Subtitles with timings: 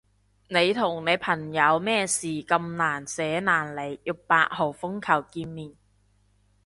[0.47, 5.75] 你同你朋友咩事咁難捨難離要八號風球見面？